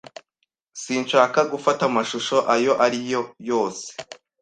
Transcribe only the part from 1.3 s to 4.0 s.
gufata amashusho ayo ari yo yose.